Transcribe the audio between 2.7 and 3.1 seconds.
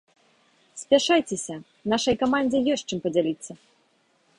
ёсць, чым